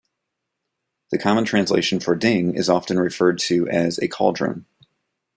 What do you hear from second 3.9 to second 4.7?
a cauldron.